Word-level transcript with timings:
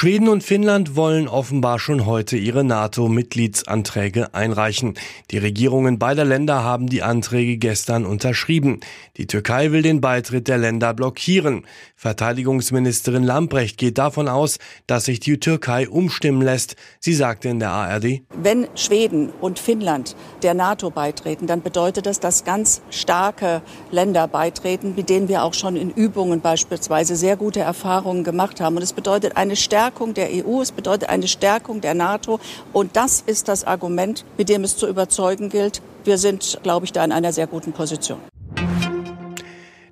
Schweden 0.00 0.28
und 0.28 0.44
Finnland 0.44 0.94
wollen 0.94 1.26
offenbar 1.26 1.80
schon 1.80 2.06
heute 2.06 2.36
ihre 2.36 2.62
NATO-Mitgliedsanträge 2.62 4.32
einreichen. 4.32 4.94
Die 5.32 5.38
Regierungen 5.38 5.98
beider 5.98 6.24
Länder 6.24 6.62
haben 6.62 6.86
die 6.86 7.02
Anträge 7.02 7.56
gestern 7.56 8.06
unterschrieben. 8.06 8.78
Die 9.16 9.26
Türkei 9.26 9.72
will 9.72 9.82
den 9.82 10.00
Beitritt 10.00 10.46
der 10.46 10.56
Länder 10.56 10.94
blockieren. 10.94 11.66
Verteidigungsministerin 11.96 13.24
Lambrecht 13.24 13.76
geht 13.76 13.98
davon 13.98 14.28
aus, 14.28 14.60
dass 14.86 15.06
sich 15.06 15.18
die 15.18 15.40
Türkei 15.40 15.88
umstimmen 15.88 16.42
lässt. 16.42 16.76
Sie 17.00 17.12
sagte 17.14 17.48
in 17.48 17.58
der 17.58 17.70
ARD, 17.70 18.22
Wenn 18.40 18.68
Schweden 18.76 19.30
und 19.40 19.58
Finnland 19.58 20.14
der 20.44 20.54
NATO 20.54 20.90
beitreten, 20.90 21.48
dann 21.48 21.60
bedeutet 21.60 22.06
das, 22.06 22.20
dass 22.20 22.44
ganz 22.44 22.82
starke 22.90 23.62
Länder 23.90 24.28
beitreten, 24.28 24.94
mit 24.94 25.10
denen 25.10 25.26
wir 25.26 25.42
auch 25.42 25.54
schon 25.54 25.74
in 25.74 25.90
Übungen 25.90 26.40
beispielsweise 26.40 27.16
sehr 27.16 27.36
gute 27.36 27.58
Erfahrungen 27.58 28.22
gemacht 28.22 28.60
haben. 28.60 28.76
Und 28.76 28.82
es 28.82 28.92
bedeutet 28.92 29.36
eine 29.36 29.56
Stärkung 29.88 30.12
der 30.12 30.28
EU, 30.30 30.60
es 30.60 30.70
bedeutet 30.70 31.08
eine 31.08 31.26
Stärkung 31.28 31.80
der 31.80 31.94
NATO. 31.94 32.40
Und 32.74 32.94
das 32.96 33.22
ist 33.24 33.48
das 33.48 33.64
Argument, 33.64 34.26
mit 34.36 34.50
dem 34.50 34.62
es 34.62 34.76
zu 34.76 34.86
überzeugen 34.86 35.48
gilt. 35.48 35.80
Wir 36.04 36.18
sind, 36.18 36.60
glaube 36.62 36.84
ich, 36.84 36.92
da 36.92 37.02
in 37.02 37.10
einer 37.10 37.32
sehr 37.32 37.46
guten 37.46 37.72
Position. 37.72 38.18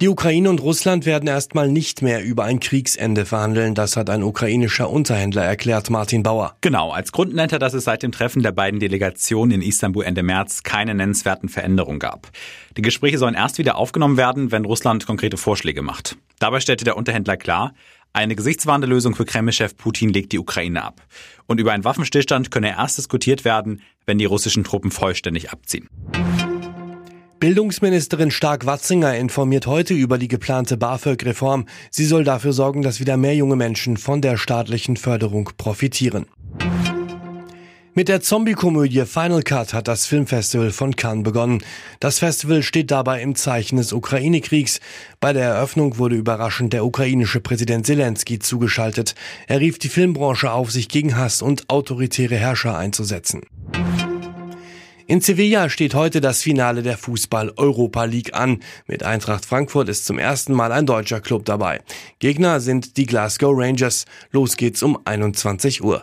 Die 0.00 0.08
Ukraine 0.08 0.48
und 0.48 0.62
Russland 0.62 1.04
werden 1.04 1.28
erstmal 1.28 1.68
nicht 1.68 2.00
mehr 2.00 2.24
über 2.24 2.44
ein 2.44 2.58
Kriegsende 2.58 3.26
verhandeln. 3.26 3.74
Das 3.74 3.96
hat 3.98 4.08
ein 4.08 4.22
ukrainischer 4.22 4.88
Unterhändler 4.88 5.44
erklärt, 5.44 5.90
Martin 5.90 6.22
Bauer. 6.22 6.56
Genau, 6.62 6.90
als 6.90 7.12
Grund 7.12 7.34
nennt 7.34 7.52
er, 7.52 7.58
dass 7.58 7.74
es 7.74 7.84
seit 7.84 8.02
dem 8.02 8.12
Treffen 8.12 8.42
der 8.42 8.50
beiden 8.50 8.80
Delegationen 8.80 9.52
in 9.52 9.62
Istanbul 9.62 10.04
Ende 10.04 10.22
März 10.22 10.62
keine 10.62 10.94
nennenswerten 10.94 11.48
Veränderungen 11.50 12.00
gab. 12.00 12.30
Die 12.76 12.82
Gespräche 12.82 13.18
sollen 13.18 13.34
erst 13.34 13.58
wieder 13.58 13.76
aufgenommen 13.76 14.16
werden, 14.16 14.50
wenn 14.50 14.64
Russland 14.64 15.06
konkrete 15.06 15.36
Vorschläge 15.36 15.82
macht. 15.82 16.16
Dabei 16.40 16.58
stellte 16.58 16.84
der 16.84 16.96
Unterhändler 16.96 17.36
klar, 17.36 17.72
eine 18.12 18.36
gesichtswahrende 18.36 18.86
für 19.14 19.24
Kreml-Chef 19.24 19.76
Putin 19.76 20.10
legt 20.10 20.32
die 20.32 20.38
Ukraine 20.38 20.82
ab. 20.82 21.00
Und 21.46 21.60
über 21.60 21.72
einen 21.72 21.84
Waffenstillstand 21.84 22.50
könne 22.50 22.70
erst 22.70 22.98
diskutiert 22.98 23.44
werden, 23.44 23.80
wenn 24.06 24.18
die 24.18 24.24
russischen 24.24 24.64
Truppen 24.64 24.90
vollständig 24.90 25.50
abziehen. 25.50 25.88
Bildungsministerin 27.40 28.30
Stark-Watzinger 28.30 29.16
informiert 29.16 29.66
heute 29.66 29.94
über 29.94 30.16
die 30.16 30.28
geplante 30.28 30.76
BAföG-Reform. 30.76 31.66
Sie 31.90 32.04
soll 32.04 32.22
dafür 32.22 32.52
sorgen, 32.52 32.82
dass 32.82 33.00
wieder 33.00 33.16
mehr 33.16 33.34
junge 33.34 33.56
Menschen 33.56 33.96
von 33.96 34.20
der 34.20 34.36
staatlichen 34.36 34.96
Förderung 34.96 35.50
profitieren. 35.56 36.26
Mit 37.94 38.08
der 38.08 38.22
Zombie-Komödie 38.22 39.04
Final 39.04 39.42
Cut 39.42 39.74
hat 39.74 39.86
das 39.86 40.06
Filmfestival 40.06 40.70
von 40.70 40.96
Cannes 40.96 41.24
begonnen. 41.24 41.62
Das 42.00 42.20
Festival 42.20 42.62
steht 42.62 42.90
dabei 42.90 43.20
im 43.20 43.34
Zeichen 43.34 43.76
des 43.76 43.92
Ukraine-Kriegs. 43.92 44.80
Bei 45.20 45.34
der 45.34 45.44
Eröffnung 45.44 45.98
wurde 45.98 46.16
überraschend 46.16 46.72
der 46.72 46.86
ukrainische 46.86 47.40
Präsident 47.40 47.84
Zelensky 47.84 48.38
zugeschaltet. 48.38 49.14
Er 49.46 49.60
rief 49.60 49.78
die 49.78 49.90
Filmbranche 49.90 50.50
auf, 50.52 50.70
sich 50.70 50.88
gegen 50.88 51.18
Hass 51.18 51.42
und 51.42 51.68
autoritäre 51.68 52.36
Herrscher 52.36 52.78
einzusetzen. 52.78 53.42
In 55.06 55.20
Sevilla 55.20 55.68
steht 55.68 55.94
heute 55.94 56.22
das 56.22 56.40
Finale 56.40 56.82
der 56.82 56.96
Fußball-Europa 56.96 58.04
League 58.04 58.32
an. 58.32 58.60
Mit 58.86 59.02
Eintracht 59.02 59.44
Frankfurt 59.44 59.90
ist 59.90 60.06
zum 60.06 60.18
ersten 60.18 60.54
Mal 60.54 60.72
ein 60.72 60.86
deutscher 60.86 61.20
Club 61.20 61.44
dabei. 61.44 61.82
Gegner 62.20 62.60
sind 62.60 62.96
die 62.96 63.04
Glasgow 63.04 63.52
Rangers. 63.54 64.06
Los 64.30 64.56
geht's 64.56 64.82
um 64.82 64.98
21 65.04 65.84
Uhr. 65.84 66.02